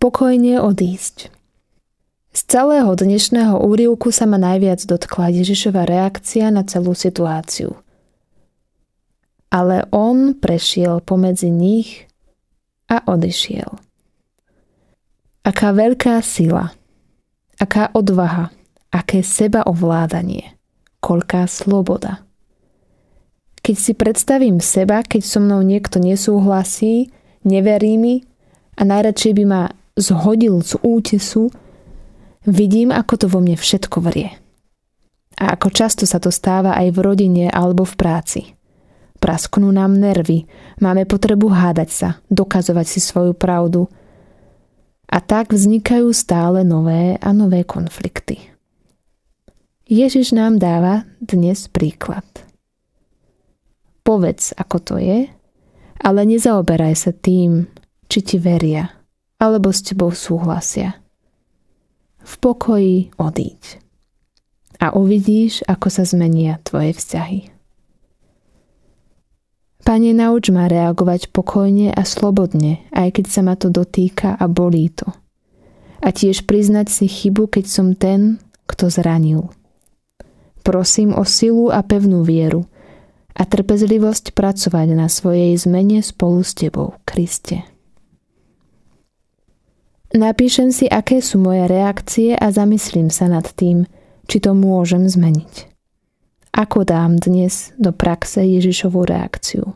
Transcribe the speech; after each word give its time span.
Pokojne 0.00 0.64
odísť. 0.64 1.28
Z 2.32 2.40
celého 2.48 2.88
dnešného 2.96 3.60
úrivku 3.60 4.08
sa 4.08 4.24
ma 4.24 4.40
najviac 4.40 4.80
dotkla 4.88 5.28
Ježišova 5.28 5.84
reakcia 5.84 6.48
na 6.48 6.64
celú 6.64 6.96
situáciu. 6.96 7.76
Ale 9.52 9.84
on 9.92 10.32
prešiel 10.40 11.04
pomedzi 11.04 11.52
nich 11.52 12.08
a 12.88 13.04
odišiel. 13.04 13.76
Aká 15.44 15.68
veľká 15.76 16.16
sila, 16.24 16.72
aká 17.60 17.92
odvaha, 17.92 18.48
aké 18.88 19.20
seba 19.20 19.68
ovládanie, 19.68 20.56
koľká 21.04 21.44
sloboda. 21.44 22.24
Keď 23.60 23.76
si 23.76 23.92
predstavím 23.92 24.64
seba, 24.64 25.04
keď 25.04 25.28
so 25.28 25.44
mnou 25.44 25.60
niekto 25.60 26.00
nesúhlasí, 26.00 27.12
neverí 27.44 28.00
mi 28.00 28.24
a 28.80 28.88
najradšej 28.88 29.36
by 29.36 29.44
ma 29.44 29.62
zhodil 30.00 30.64
z 30.64 30.80
útesu, 30.82 31.52
Vidím, 32.48 32.88
ako 32.88 33.14
to 33.20 33.26
vo 33.28 33.44
mne 33.44 33.52
všetko 33.52 34.00
vrie. 34.00 34.32
A 35.36 35.56
ako 35.56 35.68
často 35.68 36.08
sa 36.08 36.16
to 36.16 36.32
stáva 36.32 36.72
aj 36.72 36.96
v 36.96 36.98
rodine 37.04 37.46
alebo 37.52 37.84
v 37.84 37.94
práci. 37.96 38.40
Prasknú 39.20 39.68
nám 39.68 40.00
nervy, 40.00 40.48
máme 40.80 41.04
potrebu 41.04 41.52
hádať 41.52 41.90
sa, 41.92 42.08
dokazovať 42.32 42.86
si 42.88 43.00
svoju 43.04 43.36
pravdu. 43.36 43.92
A 45.12 45.20
tak 45.20 45.52
vznikajú 45.52 46.08
stále 46.16 46.64
nové 46.64 47.20
a 47.20 47.28
nové 47.36 47.60
konflikty. 47.68 48.40
Ježiš 49.84 50.32
nám 50.32 50.56
dáva 50.56 51.04
dnes 51.20 51.68
príklad. 51.68 52.24
Povedz, 54.00 54.56
ako 54.56 54.76
to 54.80 54.94
je, 54.96 55.28
ale 56.00 56.20
nezaoberaj 56.24 56.94
sa 56.96 57.12
tým, 57.12 57.68
či 58.08 58.18
ti 58.24 58.40
veria, 58.40 58.99
alebo 59.40 59.72
s 59.72 59.80
tebou 59.80 60.12
súhlasia 60.12 61.00
v 62.20 62.34
pokoji 62.38 62.96
odíď. 63.16 63.80
A 64.80 64.96
uvidíš, 64.96 65.60
ako 65.68 65.88
sa 65.92 66.08
zmenia 66.08 66.56
tvoje 66.64 66.96
vzťahy. 66.96 67.40
Pane, 69.80 70.12
nauč 70.12 70.52
ma 70.52 70.68
reagovať 70.68 71.32
pokojne 71.32 71.92
a 71.92 72.02
slobodne, 72.04 72.84
aj 72.92 73.16
keď 73.16 73.26
sa 73.26 73.40
ma 73.40 73.56
to 73.56 73.72
dotýka 73.72 74.36
a 74.36 74.44
bolí 74.48 74.92
to. 74.92 75.08
A 76.00 76.12
tiež 76.12 76.48
priznať 76.48 76.88
si 76.88 77.06
chybu, 77.08 77.48
keď 77.48 77.64
som 77.68 77.92
ten, 77.96 78.40
kto 78.68 78.88
zranil. 78.88 79.52
Prosím 80.64 81.16
o 81.16 81.24
silu 81.24 81.72
a 81.72 81.80
pevnú 81.80 82.24
vieru 82.24 82.68
a 83.36 83.48
trpezlivosť 83.48 84.36
pracovať 84.36 84.88
na 84.96 85.08
svojej 85.08 85.56
zmene 85.56 86.04
spolu 86.04 86.44
s 86.44 86.52
Tebou, 86.56 86.96
Kriste. 87.08 87.69
Napíšem 90.10 90.74
si, 90.74 90.90
aké 90.90 91.22
sú 91.22 91.38
moje 91.38 91.70
reakcie 91.70 92.34
a 92.34 92.50
zamyslím 92.50 93.14
sa 93.14 93.30
nad 93.30 93.46
tým, 93.46 93.86
či 94.26 94.42
to 94.42 94.58
môžem 94.58 95.06
zmeniť. 95.06 95.70
Ako 96.50 96.82
dám 96.82 97.14
dnes 97.22 97.70
do 97.78 97.94
praxe 97.94 98.42
Ježišovú 98.42 99.06
reakciu? 99.06 99.70